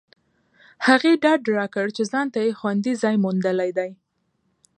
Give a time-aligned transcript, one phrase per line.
[0.87, 3.91] هغې ډاډ راکړ چې ځانته یې خوندي ځای موندلی دی